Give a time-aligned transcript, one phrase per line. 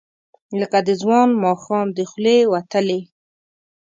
[0.59, 2.99] لکه د ځوان ماښام، د خولې وتلې،